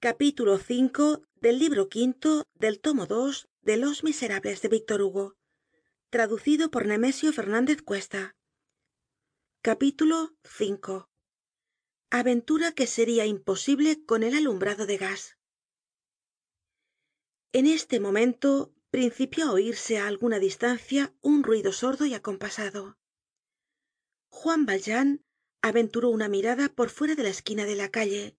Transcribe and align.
del 0.00 1.58
libro 1.58 1.88
quinto 1.88 2.44
del 2.54 2.80
tomo 2.80 3.06
de 3.06 3.76
los 3.76 4.04
miserables 4.04 4.62
de 4.62 4.68
víctor 4.68 5.02
hugo 5.02 5.38
traducido 6.10 6.70
por 6.70 6.86
nemesio 6.86 7.32
fernandez 7.32 7.82
cuesta. 7.82 8.36
Aventura 12.10 12.72
que 12.72 12.86
seria 12.86 13.26
imposible 13.26 14.04
con 14.06 14.22
el 14.22 14.34
alumbrado 14.34 14.86
de 14.86 14.96
gas. 14.96 15.36
En 17.52 17.66
este 17.66 18.00
momento 18.00 18.72
principió 18.90 19.48
á 19.48 19.52
oirse 19.52 19.98
á 19.98 20.06
alguna 20.06 20.38
distancia 20.38 21.14
un 21.20 21.42
ruido 21.42 21.72
sordo 21.72 22.06
y 22.06 22.14
acompasado. 22.14 22.96
Juan 24.30 24.64
valjean 24.64 25.24
aventuró 25.60 26.08
una 26.08 26.28
mirada 26.28 26.68
por 26.70 26.88
fuera 26.88 27.14
de 27.14 27.24
la 27.24 27.30
esquina 27.30 27.66
de 27.66 27.76
la 27.76 27.90
calle 27.90 28.38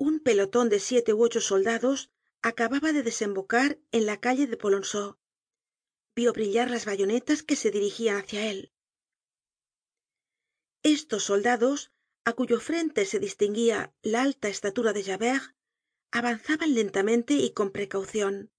un 0.00 0.18
peloton 0.18 0.66
de 0.70 0.80
siete 0.80 1.12
ú 1.12 1.22
ocho 1.22 1.42
soldados 1.42 2.10
acababa 2.40 2.90
de 2.92 3.02
desembocar 3.02 3.78
en 3.92 4.06
la 4.06 4.18
calle 4.18 4.46
de 4.46 4.56
polonceau. 4.56 5.18
Vió 6.16 6.32
brillar 6.32 6.70
las 6.70 6.86
bayonetas 6.86 7.42
que 7.42 7.54
se 7.54 7.70
dirigían 7.70 8.16
hácia 8.16 8.50
él. 8.50 8.72
Estos 10.82 11.24
soldados 11.24 11.92
á 12.24 12.32
cuyo 12.32 12.58
frente 12.60 13.04
se 13.04 13.18
distinguía 13.18 13.94
la 14.02 14.22
alta 14.22 14.48
estatura 14.48 14.94
de 14.94 15.04
javert 15.04 15.54
avanzaban 16.10 16.74
lentamente 16.74 17.34
y 17.34 17.50
con 17.52 17.70
precaucion 17.70 18.50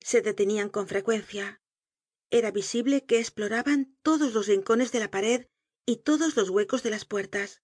se 0.00 0.20
detenian 0.20 0.68
con 0.68 0.88
frecuencia. 0.88 1.62
Era 2.30 2.50
visible 2.50 3.06
que 3.06 3.20
esploraban 3.20 3.96
todos 4.02 4.34
los 4.34 4.48
rincones 4.48 4.90
de 4.90 4.98
la 4.98 5.12
pared 5.12 5.46
y 5.86 5.98
todos 5.98 6.36
los 6.36 6.50
huecos 6.50 6.82
de 6.82 6.90
las 6.90 7.04
puertas 7.04 7.62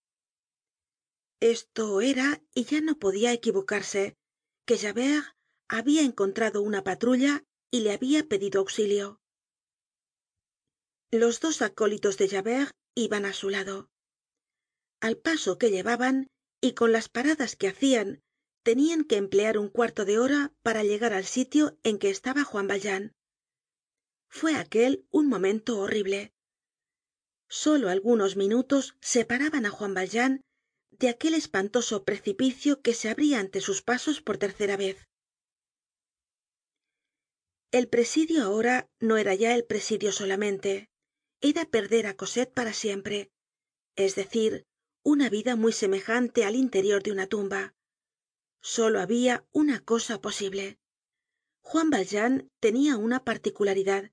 esto 1.42 2.00
era 2.00 2.40
y 2.54 2.64
ya 2.64 2.80
no 2.80 3.00
podia 3.00 3.32
equivocarse 3.32 4.16
que 4.64 4.78
javert 4.78 5.26
habia 5.68 6.02
encontrado 6.02 6.62
una 6.62 6.84
patrulla 6.84 7.44
y 7.72 7.80
le 7.80 7.92
habia 7.92 8.28
pedido 8.28 8.60
auxilio. 8.60 9.20
Los 11.10 11.40
dos 11.40 11.60
acólitos 11.60 12.16
de 12.16 12.28
javert 12.28 12.70
iban 12.94 13.24
á 13.24 13.32
su 13.32 13.50
lado. 13.50 13.90
Al 15.00 15.16
paso 15.18 15.58
que 15.58 15.70
llevaban 15.70 16.28
y 16.60 16.74
con 16.74 16.92
las 16.92 17.08
paradas 17.08 17.56
que 17.56 17.66
hacian 17.66 18.22
tenian 18.62 19.02
que 19.02 19.16
emplear 19.16 19.58
un 19.58 19.68
cuarto 19.68 20.04
de 20.04 20.20
hora 20.20 20.54
para 20.62 20.84
llegar 20.84 21.12
al 21.12 21.24
sitio 21.24 21.76
en 21.82 21.98
que 21.98 22.10
estaba 22.10 22.44
juan 22.44 22.68
valjean. 22.68 23.16
Fue 24.28 24.54
aquel 24.54 25.08
un 25.10 25.26
momento 25.28 25.80
horrible. 25.80 26.32
Solo 27.48 27.88
algunos 27.88 28.36
minutos 28.36 28.96
separaban 29.00 29.66
á 29.66 29.70
juan 29.70 29.92
valjean 29.92 30.44
de 30.98 31.08
aquel 31.08 31.34
espantoso 31.34 32.04
precipicio 32.04 32.80
que 32.82 32.94
se 32.94 33.08
abria 33.08 33.40
ante 33.40 33.60
sus 33.60 33.82
pasos 33.82 34.20
por 34.20 34.38
tercera 34.38 34.76
vez. 34.76 35.08
El 37.70 37.88
presidio 37.88 38.44
ahora 38.44 38.88
no 39.00 39.16
era 39.16 39.34
ya 39.34 39.54
el 39.54 39.64
presidio 39.64 40.12
solamente 40.12 40.90
era 41.40 41.64
perder 41.64 42.06
á 42.06 42.14
cosette 42.14 42.52
para 42.52 42.72
siempre 42.72 43.32
es 43.96 44.14
decir 44.14 44.66
una 45.02 45.28
vida 45.28 45.56
muy 45.56 45.72
semejante 45.72 46.44
al 46.44 46.54
interior 46.54 47.02
de 47.02 47.12
una 47.12 47.26
tumba. 47.26 47.74
Solo 48.60 49.00
habia 49.00 49.44
una 49.50 49.80
cosa 49.80 50.20
posible. 50.20 50.78
Juan 51.60 51.90
valjean 51.90 52.50
tenia 52.60 52.96
una 52.96 53.24
particularidad. 53.24 54.12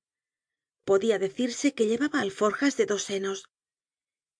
Podia 0.85 1.19
decirse 1.19 1.73
que 1.73 1.85
llevaba 1.85 2.21
alforjas 2.21 2.75
de 2.77 2.87
dos 2.87 3.03
senos 3.03 3.45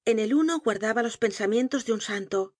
en 0.10 0.18
el 0.18 0.34
uno 0.34 0.60
guardaba 0.60 1.04
los 1.04 1.18
pensamientos 1.18 1.86
de 1.86 1.94
un 1.94 2.02
santo. 2.02 2.56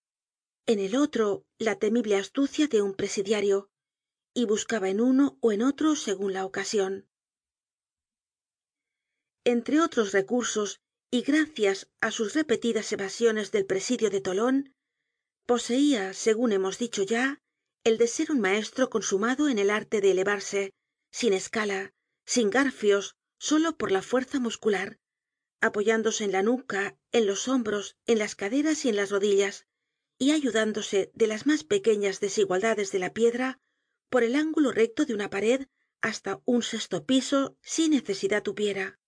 En 0.66 0.78
el 0.78 0.94
otro 0.94 1.44
la 1.58 1.80
temible 1.80 2.14
astucia 2.16 2.68
de 2.68 2.80
un 2.80 2.94
presidiario. 2.94 3.70
Y 4.32 4.44
buscaba 4.44 4.88
en 4.88 5.00
uno 5.00 5.36
ó 5.40 5.50
en 5.50 5.62
otro 5.62 5.96
segun 5.96 6.32
la 6.32 6.46
ocasion 6.46 7.10
entre 9.44 9.80
otros 9.80 10.12
recursos 10.12 10.80
y 11.10 11.22
gracias 11.22 11.90
á 12.00 12.12
sus 12.12 12.34
repetidas 12.34 12.92
evasiones 12.92 13.50
del 13.50 13.66
presidio 13.66 14.10
de 14.10 14.20
tolon 14.20 14.76
poseia 15.46 16.12
segun 16.12 16.52
hemos 16.52 16.78
dicho 16.78 17.02
ya 17.02 17.40
el 17.82 17.98
de 17.98 18.06
ser 18.06 18.30
un 18.30 18.40
maestro 18.40 18.90
consumado 18.90 19.48
en 19.48 19.58
el 19.58 19.70
arte 19.70 20.00
de 20.00 20.12
elevarse 20.12 20.72
sin 21.10 21.32
escala 21.32 21.92
sin 22.26 22.50
garfios 22.50 23.16
solo 23.38 23.76
por 23.76 23.90
la 23.90 24.02
fuerza 24.02 24.38
muscular 24.38 24.99
apoyándose 25.60 26.24
en 26.24 26.32
la 26.32 26.42
nuca 26.42 26.96
en 27.12 27.26
los 27.26 27.46
hombros 27.48 27.96
en 28.06 28.18
las 28.18 28.34
caderas 28.34 28.84
y 28.84 28.88
en 28.88 28.96
las 28.96 29.10
rodillas 29.10 29.66
y 30.18 30.32
ayudándose 30.32 31.10
de 31.14 31.26
las 31.26 31.46
mas 31.46 31.64
pequeñas 31.64 32.20
desigualdades 32.20 32.92
de 32.92 32.98
la 32.98 33.12
piedra 33.12 33.60
por 34.08 34.22
el 34.22 34.34
ángulo 34.36 34.72
recto 34.72 35.04
de 35.04 35.14
una 35.14 35.30
pared 35.30 35.66
hasta 36.00 36.40
un 36.46 36.62
sesto 36.62 37.04
piso 37.04 37.56
si 37.62 37.88
necesidad 37.88 38.42
tuviera 38.42 38.98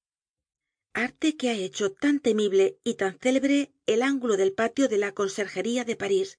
arte 0.93 1.37
que 1.39 1.49
ha 1.49 1.55
hecho 1.55 1.93
tan 1.93 2.21
temible 2.21 2.79
y 2.85 2.95
tan 2.95 3.19
célebre 3.19 3.73
el 3.87 4.03
ángulo 4.03 4.37
del 4.37 4.53
patio 4.53 4.89
de 4.89 4.99
la 4.99 5.13
conserjería 5.13 5.85
de 5.85 5.97
parís 5.97 6.39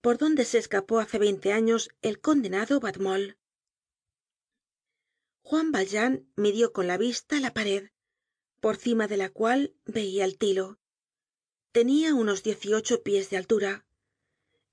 por 0.00 0.18
donde 0.18 0.44
se 0.44 0.58
escapó 0.58 0.98
hace 0.98 1.18
veinte 1.18 1.52
años 1.52 1.90
el 2.02 2.20
condenado 2.20 2.80
badmol 2.80 3.38
juan 5.42 5.70
valjean 5.70 6.28
midió 6.34 6.72
con 6.72 6.88
la 6.88 6.98
vista 6.98 7.38
la 7.38 7.54
pared 7.54 7.90
por 8.62 8.76
cima 8.84 9.08
de 9.08 9.18
la 9.22 9.28
cual 9.28 9.74
veia 9.84 10.24
el 10.24 10.38
tilo. 10.38 10.78
Tenia 11.72 12.14
unos 12.14 12.42
diez 12.46 12.64
y 12.64 12.72
ocho 12.80 13.02
pies 13.02 13.28
de 13.30 13.36
altura. 13.36 13.84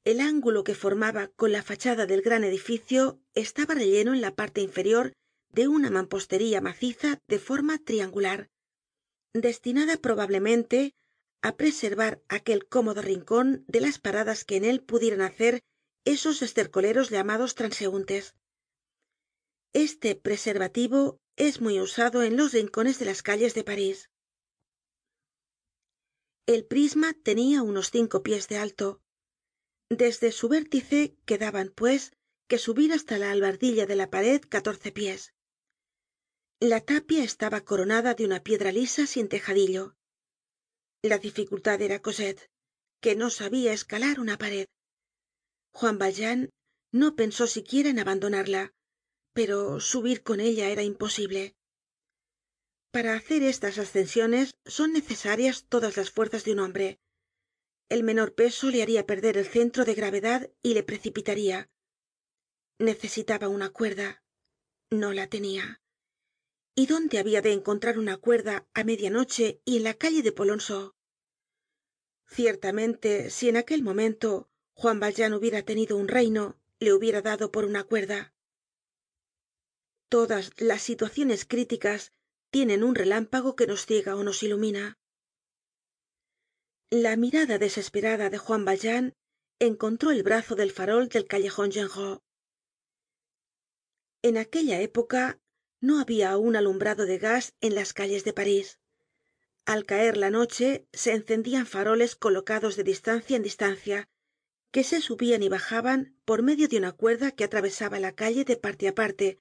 El 0.06 0.22
ángulo 0.22 0.64
que 0.64 0.76
formaba 0.76 1.24
con 1.40 1.52
la 1.52 1.64
fachada 1.64 2.06
del 2.06 2.22
gran 2.22 2.44
edificio 2.44 3.20
estaba 3.34 3.74
relleno 3.74 4.14
en 4.14 4.22
la 4.22 4.36
parte 4.36 4.62
inferior 4.62 5.14
de 5.52 5.68
una 5.68 5.90
mampostería 5.90 6.62
maciza 6.62 7.20
de 7.28 7.40
forma 7.40 7.80
triangular 7.80 8.50
destinada 9.34 9.96
probablemente 10.06 10.94
á 11.42 11.56
preservar 11.60 12.14
aquel 12.38 12.68
cómodo 12.68 13.02
rincon 13.02 13.48
de 13.68 13.80
las 13.86 13.98
paradas 14.06 14.44
que 14.48 14.58
en 14.58 14.66
él 14.66 14.82
pudieran 14.82 15.22
hacer 15.22 15.54
esos 16.06 16.42
estercoleros 16.42 17.10
llamados 17.10 17.56
transeuntes 17.56 18.36
este 19.74 20.16
preservativo 20.16 21.20
es 21.36 21.62
muy 21.62 21.80
usado 21.80 22.24
en 22.24 22.36
los 22.38 22.54
rincones 22.54 23.00
de 23.00 23.06
las 23.06 23.22
calles 23.22 23.54
de 23.54 23.64
parís. 23.64 24.10
El 26.48 26.66
prisma 26.66 27.14
tenia 27.14 27.62
unos 27.62 27.92
cinco 27.92 28.24
pies 28.24 28.48
de 28.48 28.58
alto. 28.58 29.02
Desde 29.90 30.32
su 30.32 30.50
vértice 30.50 31.16
quedaban 31.26 31.72
pues 31.76 32.14
que 32.48 32.58
subir 32.58 32.92
hasta 32.94 33.20
la 33.20 33.32
albardilla 33.32 33.86
de 33.86 33.96
la 33.96 34.10
pared 34.10 34.42
catorce 34.42 34.92
pies. 34.92 35.34
La 36.60 36.82
tapia 36.82 37.24
estaba 37.24 37.62
coronada 37.62 38.16
de 38.16 38.26
una 38.26 38.44
piedra 38.44 38.72
lisa 38.72 39.06
sin 39.06 39.30
tejadillo. 39.30 39.96
La 41.04 41.20
dificultad 41.20 41.82
era 41.82 42.02
cosette 42.02 42.50
que 43.00 43.16
no 43.16 43.30
sabia 43.30 43.72
escalar 43.72 44.20
una 44.20 44.38
pared. 44.38 44.68
Juan 45.72 46.00
valjean 46.00 46.50
no 46.92 47.16
pensó 47.16 47.48
siquiera 47.48 47.90
en 47.90 48.00
abandonarla 48.00 48.74
pero 49.34 49.80
subir 49.80 50.24
con 50.24 50.40
ella 50.40 50.70
era 50.70 50.84
imposible. 50.84 51.56
Para 52.92 53.14
hacer 53.14 53.44
estas 53.44 53.78
ascensiones 53.78 54.56
son 54.66 54.94
necesarias 54.94 55.66
todas 55.70 55.98
las 55.98 56.12
fuerzas 56.12 56.44
de 56.44 56.54
un 56.54 56.60
hombre. 56.60 57.00
El 57.88 58.04
menor 58.04 58.34
peso 58.34 58.70
le 58.70 58.82
haria 58.82 59.06
perder 59.06 59.38
el 59.38 59.46
centro 59.46 59.86
de 59.86 59.94
gravedad 59.94 60.50
y 60.62 60.74
le 60.74 60.84
precipitaria 60.84 61.70
necesitaba 62.80 63.50
una 63.50 63.70
cuerda. 63.70 64.24
No 64.90 65.12
la 65.14 65.28
tenia 65.28 65.82
y 66.80 66.86
dónde 66.86 67.20
habia 67.20 67.42
de 67.42 67.52
encontrar 67.52 68.00
una 68.00 68.16
cuerda 68.16 68.66
á 68.74 68.86
media 68.86 69.10
noche 69.10 69.62
y 69.66 69.78
en 69.78 69.84
la 69.84 69.96
calle 69.96 70.22
de 70.24 70.32
polonceau 70.32 70.96
ciertamente 72.26 73.30
si 73.30 73.50
en 73.50 73.58
aquel 73.58 73.84
momento 73.84 74.50
juan 74.76 75.02
valjean 75.02 75.34
hubiera 75.34 75.62
tenido 75.64 75.98
un 75.98 76.08
reino 76.08 76.58
le 76.80 76.94
hubiera 76.94 77.22
dado 77.22 77.52
por 77.52 77.66
una 77.66 77.84
cuerda 77.84 78.34
todas 80.10 80.52
las 80.58 80.82
situaciones 80.82 81.46
críticas 81.46 82.12
tienen 82.52 82.84
un 82.84 82.96
relámpago 82.96 83.56
que 83.56 83.68
nos 83.68 83.86
ciega 83.86 84.16
ó 84.16 84.24
nos 84.24 84.44
ilumina. 84.44 84.98
La 86.90 87.16
mirada 87.16 87.58
desesperada 87.60 88.30
de 88.30 88.40
juan 88.40 88.66
valjean 88.66 89.16
encontró 89.60 90.12
el 90.12 90.24
brazo 90.24 90.56
del 90.56 90.72
farol 90.72 91.08
del 91.10 91.28
callejon 91.28 91.72
genrot 91.72 92.24
en 94.22 94.38
aquella 94.38 94.82
época 94.82 95.40
no 95.80 96.00
habia 96.00 96.32
aun 96.32 96.56
alumbrado 96.56 97.06
de 97.06 97.18
gas 97.18 97.56
en 97.62 97.74
las 97.74 97.94
calles 97.94 98.24
de 98.26 98.34
parís. 98.34 98.80
Al 99.66 99.86
caer 99.86 100.18
la 100.18 100.30
noche 100.30 100.88
se 100.92 101.14
encendian 101.14 101.66
faroles 101.66 102.16
colocados 102.16 102.76
de 102.76 102.84
distancia 102.84 103.38
en 103.38 103.44
distancia 103.44 104.10
que 104.72 104.84
se 104.84 105.02
subian 105.02 105.42
y 105.42 105.50
bajaban 105.50 106.20
por 106.26 106.44
medio 106.44 106.68
de 106.68 106.78
una 106.78 106.92
cuerda 106.92 107.32
que 107.32 107.44
atravesaba 107.44 108.00
la 108.00 108.14
calle 108.14 108.44
de 108.44 108.58
parte 108.58 108.88
á 108.88 108.94
parte 108.94 109.40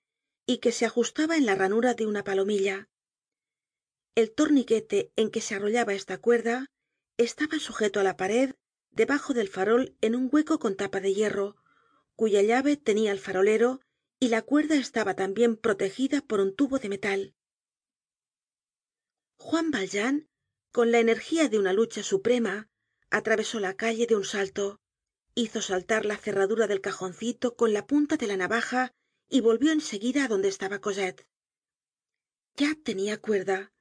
y 0.51 0.59
que 0.59 0.73
se 0.73 0.87
ajustaba 0.87 1.37
en 1.37 1.45
la 1.45 1.55
ranura 1.55 1.93
de 1.93 2.07
una 2.07 2.25
palomilla. 2.25 2.89
El 4.15 4.33
torniquete 4.35 5.13
en 5.15 5.31
que 5.31 5.43
se 5.43 5.55
arrollaba 5.55 5.93
esta 5.93 6.17
cuerda 6.17 6.67
estaba 7.19 7.59
sujeto 7.59 8.01
á 8.01 8.03
la 8.03 8.17
pared 8.17 8.55
debajo 8.91 9.35
del 9.35 9.49
farol 9.49 9.95
en 10.01 10.17
un 10.17 10.31
hueco 10.33 10.59
con 10.59 10.75
tapa 10.75 11.01
de 11.01 11.13
hierro 11.13 11.57
cuya 12.17 12.41
llave 12.41 12.79
tenia 12.79 13.13
el 13.13 13.21
farolero 13.21 13.81
y 14.19 14.29
la 14.29 14.41
cuerda 14.41 14.77
estaba 14.77 15.15
tambien 15.15 15.55
protegida 15.57 16.23
por 16.23 16.41
un 16.41 16.57
tubo 16.57 16.79
de 16.79 16.89
metal. 16.89 17.35
Juan 19.37 19.71
valjean 19.71 20.29
con 20.73 20.91
la 20.91 20.99
energía 20.99 21.51
de 21.51 21.59
una 21.59 21.75
lucha 21.75 22.03
suprema 22.03 22.71
atravesó 23.11 23.61
la 23.61 23.75
calle 23.77 24.07
de 24.07 24.17
un 24.17 24.25
salto 24.25 24.81
hizo 25.35 25.61
saltar 25.61 26.07
la 26.07 26.17
cerradura 26.17 26.67
del 26.67 26.81
cajoncito 26.81 27.55
con 27.55 27.75
la 27.75 27.87
punta 27.87 28.17
de 28.17 28.27
la 28.27 28.39
navaja 28.39 28.95
y 29.29 29.41
volvió 29.41 29.73
en 29.73 29.81
seguida 29.81 30.25
á 30.25 30.29
donde 30.29 30.49
estaba 30.49 30.81
cosette. 30.81 31.27
Ya 32.57 32.75
tenia 32.75 33.21
cuerda. 33.21 33.73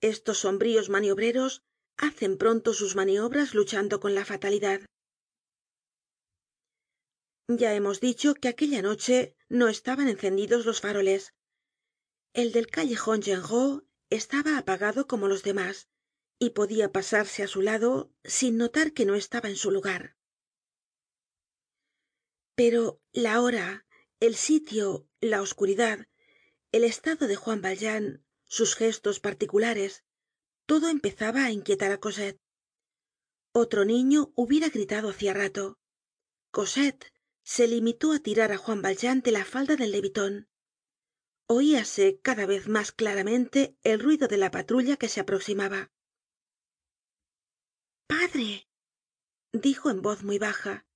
Estos 0.00 0.38
sombríos 0.38 0.88
maniobreros 0.88 1.62
hacen 1.96 2.38
pronto 2.38 2.72
sus 2.72 2.94
maniobras 2.94 3.54
luchando 3.54 4.00
con 4.00 4.14
la 4.14 4.24
fatalidad. 4.24 4.80
Ya 7.48 7.74
hemos 7.74 8.00
dicho 8.00 8.34
que 8.34 8.48
aquella 8.48 8.82
noche 8.82 9.34
no 9.48 9.68
estaban 9.68 10.08
encendidos 10.08 10.66
los 10.66 10.80
faroles. 10.80 11.34
El 12.34 12.52
del 12.52 12.68
callejon 12.68 13.22
genrot 13.22 13.86
estaba 14.10 14.58
apagado 14.58 15.06
como 15.06 15.28
los 15.28 15.42
demás 15.42 15.88
y 16.38 16.50
podia 16.50 16.92
pasarse 16.92 17.42
á 17.42 17.48
su 17.48 17.62
lado 17.62 18.12
sin 18.22 18.58
notar 18.58 18.92
que 18.92 19.06
no 19.06 19.14
estaba 19.16 19.48
en 19.48 19.56
su 19.56 19.70
lugar. 19.70 20.16
Pero 22.54 23.00
la 23.12 23.40
hora 23.40 23.86
el 24.20 24.34
sitio 24.34 25.06
la 25.20 25.42
oscuridad 25.42 26.08
el 26.72 26.82
estado 26.82 27.28
de 27.28 27.36
juan 27.36 27.62
valjean 27.62 28.24
sus 28.46 28.74
gestos 28.74 29.20
particulares 29.20 30.04
todo 30.66 30.88
empezaba 30.88 31.44
á 31.44 31.52
inquietar 31.52 31.92
á 31.92 31.98
cosette. 31.98 32.40
Otro 33.52 33.84
niño 33.84 34.32
hubiera 34.34 34.68
gritado 34.68 35.08
hacía 35.10 35.34
rato. 35.34 35.78
Cosette 36.50 37.12
se 37.42 37.68
limitó 37.68 38.12
á 38.12 38.18
tirar 38.18 38.50
á 38.52 38.58
juan 38.58 38.82
valjean 38.82 39.20
de 39.20 39.32
la 39.32 39.44
falda 39.44 39.76
del 39.76 39.92
leviton 39.92 40.48
oíase 41.46 42.20
cada 42.20 42.44
vez 42.44 42.68
mas 42.68 42.92
claramente 42.92 43.78
el 43.82 44.00
ruido 44.00 44.26
de 44.28 44.36
la 44.36 44.50
patrulla 44.50 44.96
que 44.96 45.08
se 45.08 45.20
aproximaba. 45.20 45.90
Padre 48.06 48.68
dijo 49.52 49.90
en 49.90 50.02
voz 50.02 50.24
muy 50.24 50.38
baja 50.38 50.86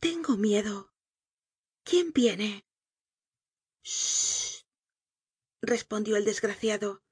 tengo 0.00 0.36
miedo 0.36 0.91
quién 1.84 2.12
viene 2.12 2.64
chist 3.82 4.66
respondió 5.62 6.16
el 6.16 6.24
desgraciado. 6.24 7.02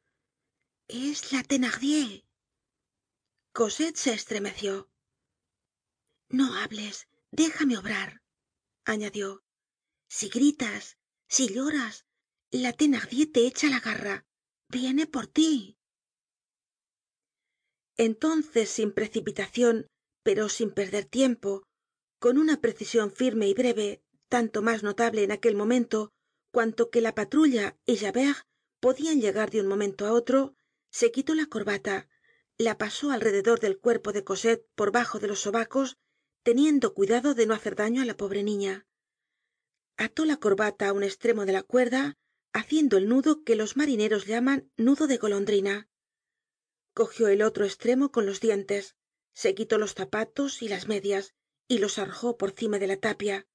Es 0.89 1.33
la 1.33 1.43
thenardier 1.45 2.25
cosette 3.53 3.97
se 3.97 4.13
estremeció. 4.13 4.91
No 6.29 6.55
hables 6.57 7.09
déjame 7.31 7.79
obrar 7.79 8.23
añadió. 8.85 9.45
Si 10.09 10.29
gritas 10.29 10.99
si 11.29 11.49
lloras 11.55 12.07
la 12.51 12.73
thenardier 12.73 13.31
te 13.33 13.47
echa 13.47 13.69
la 13.69 13.81
garra. 13.81 14.27
Viene 14.69 15.07
por 15.07 15.27
ti. 15.27 15.79
Entonces 17.97 18.71
sin 18.71 18.93
precipitacion 18.93 19.87
pero 20.23 20.49
sin 20.49 20.73
perder 20.73 21.05
tiempo 21.05 21.67
con 22.19 22.37
una 22.37 22.61
precision 22.61 23.13
firme 23.13 23.49
y 23.49 23.55
breve 23.55 24.03
tanto 24.35 24.63
mas 24.63 24.81
notable 24.89 25.21
en 25.25 25.33
aquel 25.33 25.55
momento 25.63 25.99
cuanto 26.55 26.91
que 26.91 27.01
la 27.07 27.15
patrulla 27.15 27.67
y 27.85 27.97
javert 28.03 28.47
podian 28.85 29.21
llegar 29.21 29.51
de 29.51 29.61
un 29.61 29.69
momento 29.73 30.07
á 30.07 30.13
otro 30.21 30.39
se 30.99 31.13
quitó 31.15 31.35
la 31.35 31.47
corbata 31.55 32.09
la 32.57 32.79
pasó 32.79 33.11
alrededor 33.11 33.59
del 33.61 33.79
cuerpo 33.79 34.13
de 34.13 34.25
cosette 34.25 34.67
por 34.75 34.93
bajo 34.93 35.19
de 35.19 35.29
los 35.29 35.41
sobacos 35.41 35.99
teniendo 36.43 36.95
cuidado 36.95 37.35
de 37.35 37.47
no 37.47 37.55
hacer 37.55 37.75
daño 37.77 38.01
á 38.03 38.05
la 38.05 38.17
pobre 38.17 38.43
niña. 38.43 38.87
Ató 39.97 40.25
la 40.25 40.39
corbata 40.39 40.89
á 40.89 40.93
un 40.93 41.03
estremo 41.03 41.45
de 41.45 41.53
la 41.53 41.63
cuerda 41.63 42.17
haciendo 42.53 42.97
el 42.97 43.09
nudo 43.09 43.45
que 43.45 43.57
los 43.57 43.77
marineros 43.77 44.27
llaman 44.27 44.71
nudo 44.77 45.07
de 45.07 45.19
golondrina. 45.19 45.89
Cogió 46.95 47.29
el 47.29 47.43
otro 47.43 47.65
estremo 47.65 48.11
con 48.11 48.27
los 48.27 48.41
dientes 48.41 48.97
se 49.33 49.55
quitó 49.55 49.79
los 49.79 49.95
zapatos 49.95 50.63
y 50.63 50.69
las 50.69 50.89
medias 50.89 51.35
y 51.69 51.79
los 51.79 51.99
arrojó 51.99 52.37
por 52.37 52.51
cima 52.51 52.79
de 52.79 52.89
la 52.89 52.97
tapia 52.97 53.47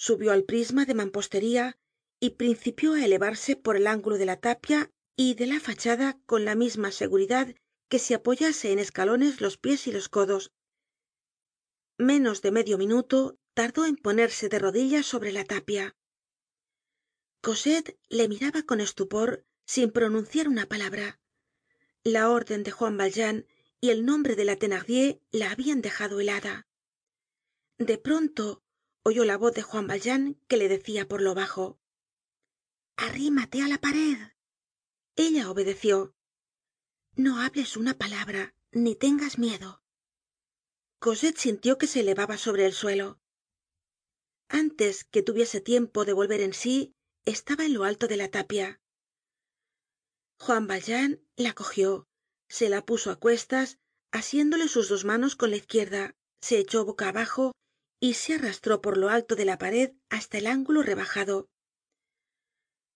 subió 0.00 0.32
al 0.32 0.44
prisma 0.44 0.86
de 0.86 0.94
mampostería 0.94 1.76
y 2.20 2.30
principió 2.30 2.94
á 2.94 3.04
elevarse 3.04 3.54
por 3.54 3.76
el 3.76 3.86
ángulo 3.86 4.16
de 4.16 4.24
la 4.24 4.40
tapia 4.40 4.90
y 5.14 5.34
de 5.34 5.46
la 5.46 5.60
fachada 5.60 6.18
con 6.24 6.46
la 6.46 6.54
misma 6.54 6.90
seguridad 6.90 7.54
que 7.90 7.98
si 7.98 8.14
apoyase 8.14 8.72
en 8.72 8.78
escalones 8.78 9.42
los 9.42 9.58
pies 9.58 9.86
y 9.86 9.92
los 9.92 10.08
codos. 10.08 10.52
Menos 11.98 12.40
de 12.40 12.50
medio 12.50 12.78
minuto 12.78 13.38
tardó 13.52 13.84
en 13.84 13.96
ponerse 13.96 14.48
de 14.48 14.58
rodillas 14.58 15.04
sobre 15.04 15.32
la 15.32 15.44
tapia. 15.44 15.94
Cosette 17.42 17.98
le 18.08 18.26
miraba 18.26 18.62
con 18.62 18.80
estupor 18.80 19.44
sin 19.66 19.90
pronunciar 19.90 20.48
una 20.48 20.64
palabra. 20.64 21.20
La 22.04 22.30
orden 22.30 22.62
de 22.62 22.70
juan 22.70 22.96
valjean 22.96 23.46
y 23.82 23.90
el 23.90 24.06
nombre 24.06 24.34
de 24.34 24.46
la 24.46 24.56
thenardier 24.56 25.20
la 25.30 25.50
habian 25.50 25.82
dejado 25.82 26.20
helada. 26.20 26.66
De 27.76 27.98
pronto 27.98 28.62
oyó 29.02 29.24
la 29.24 29.36
voz 29.36 29.52
de 29.54 29.62
juan 29.62 29.86
valjean 29.86 30.34
que 30.48 30.56
le 30.56 30.68
decia 30.68 31.08
por 31.08 31.20
lo 31.22 31.34
bajo 31.34 31.78
arrímate 32.96 33.62
á 33.62 33.68
la 33.68 33.78
pared 33.78 34.18
ella 35.16 35.50
obedeció. 35.50 36.14
No 37.16 37.40
hables 37.40 37.76
una 37.76 37.98
palabra 37.98 38.54
ni 38.72 38.94
tengas 38.94 39.38
miedo 39.38 39.82
cosette 41.00 41.38
sintió 41.38 41.78
que 41.78 41.86
se 41.86 42.00
elevaba 42.00 42.36
sobre 42.36 42.66
el 42.66 42.74
suelo. 42.74 43.18
Antes 44.48 45.04
que 45.04 45.22
tuviese 45.22 45.60
tiempo 45.60 46.04
de 46.04 46.12
volver 46.12 46.40
en 46.42 46.52
sí 46.52 46.94
estaba 47.24 47.64
en 47.64 47.74
lo 47.74 47.84
alto 47.84 48.06
de 48.06 48.18
la 48.18 48.28
tapia. 48.30 48.80
Juan 50.38 50.66
valjean 50.66 51.22
la 51.36 51.54
cogió 51.54 52.06
se 52.48 52.68
la 52.68 52.84
puso 52.84 53.10
á 53.10 53.16
cuestas 53.16 53.78
asiéndole 54.10 54.68
sus 54.68 54.88
dos 54.88 55.04
manos 55.04 55.36
con 55.36 55.50
la 55.50 55.56
izquierda 55.56 56.16
se 56.40 56.58
echó 56.58 56.84
boca 56.84 57.08
abajo 57.08 57.52
y 58.00 58.14
se 58.14 58.34
arrastró 58.34 58.80
por 58.80 58.96
lo 58.96 59.10
alto 59.10 59.36
de 59.36 59.44
la 59.44 59.58
pared 59.58 59.92
hasta 60.08 60.38
el 60.38 60.46
ángulo 60.46 60.82
rebajado. 60.82 61.50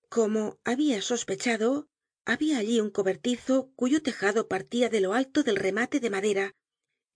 Como 0.08 0.58
habia 0.64 1.00
sospechado 1.02 1.88
habia 2.24 2.58
allí 2.58 2.80
un 2.80 2.90
cobertizo 2.90 3.70
cuyo 3.76 4.02
tejado 4.02 4.48
partia 4.48 4.88
de 4.88 5.02
lo 5.02 5.12
alto 5.12 5.42
del 5.42 5.56
remate 5.56 6.00
de 6.00 6.08
madera 6.08 6.54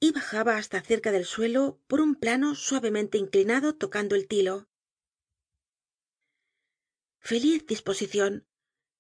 y 0.01 0.13
bajaba 0.13 0.57
hasta 0.59 0.83
cerca 0.83 1.13
del 1.13 1.25
suelo 1.25 1.81
por 1.87 2.03
un 2.03 2.15
plano 2.15 2.55
suavemente 2.55 3.17
inclinado 3.17 3.75
tocando 3.75 4.15
el 4.15 4.29
tilo. 4.29 4.69
Feliz 7.21 7.67
disposicion 7.67 8.47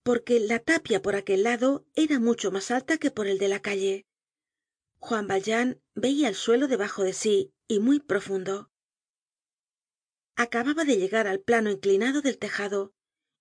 porque 0.02 0.40
la 0.40 0.60
tapia 0.60 1.02
por 1.02 1.14
aquel 1.14 1.42
lado 1.42 1.86
era 1.94 2.18
mucho 2.18 2.50
mas 2.50 2.70
alta 2.70 2.96
que 2.96 3.10
por 3.10 3.26
el 3.26 3.38
de 3.38 3.48
la 3.48 3.60
calle. 3.60 4.06
Juan 4.98 5.26
valjean 5.26 5.82
veia 5.94 6.28
el 6.28 6.34
suelo 6.34 6.68
debajo 6.68 7.04
de 7.04 7.12
sí 7.12 7.52
y 7.68 7.80
muy 7.80 8.00
profundo 8.00 8.70
acababa 10.38 10.84
de 10.84 10.96
llegar 10.96 11.26
al 11.26 11.40
plano 11.40 11.68
inclinado 11.68 12.22
del 12.22 12.38
tejado 12.38 12.94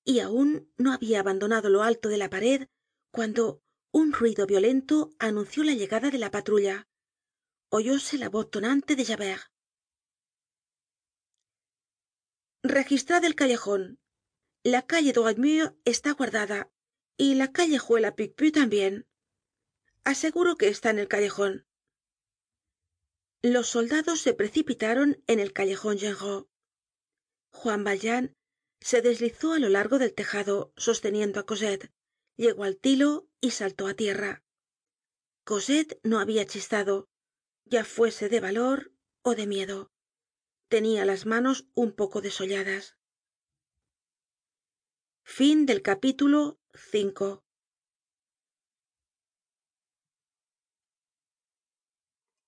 y 0.04 0.20
aun 0.20 0.74
no 0.78 0.92
habia 0.92 1.20
abandonado 1.20 1.70
lo 1.70 1.84
alto 1.84 2.10
de 2.10 2.18
la 2.18 2.30
pared 2.30 2.70
cuando 3.12 3.62
un 3.92 4.12
ruido 4.12 4.48
violento 4.48 5.12
anunció 5.20 5.64
la 5.64 5.74
llegada 5.74 6.10
de 6.10 6.18
la 6.18 6.32
patrulla. 6.32 6.88
Oyóse 7.70 8.18
la 8.18 8.30
voz 8.30 8.50
tonante 8.50 8.96
de 8.96 9.06
javert. 9.06 9.44
Registrad 12.64 13.24
el 13.26 13.36
callejon 13.36 14.00
la 14.64 14.82
calle 14.88 15.14
droit 15.14 15.38
mur 15.38 15.78
está 15.86 16.14
guardada 16.14 16.72
y 17.16 17.36
la 17.36 17.52
callejuela 17.52 18.16
picpus 18.16 18.54
tambien 18.54 19.08
aseguro 20.04 20.56
que 20.56 20.68
está 20.68 20.90
en 20.90 21.00
el 21.00 21.08
callejon 21.08 21.68
los 23.44 23.68
soldados 23.68 24.20
se 24.20 24.34
precipitaron 24.34 25.24
en 25.28 25.40
el 25.40 25.54
callejon 25.54 25.98
juan 27.52 27.84
valjean 27.84 28.36
se 28.80 29.02
deslizó 29.02 29.54
á 29.54 29.60
lo 29.60 29.70
largo 29.70 30.00
del 30.00 30.14
tejado 30.14 30.74
sosteniendo 30.78 31.40
á 31.40 31.44
cosette. 31.46 31.92
Llegó 32.36 32.64
al 32.64 32.78
tilo 32.78 33.28
y 33.42 33.52
saltó 33.52 33.88
á 33.88 33.94
tierra. 33.94 34.44
Cosette 35.44 36.00
no 36.04 36.20
habia 36.20 36.46
chistado 36.46 37.10
ya 37.66 37.84
fuese 37.84 38.30
de 38.30 38.40
valor 38.40 38.94
ó 39.24 39.36
de 39.36 39.48
miedo. 39.48 39.92
Tenia 40.70 41.06
las 41.06 41.26
manos 41.26 41.68
un 41.74 41.94
poco 41.94 42.22
desolladas 42.22 42.98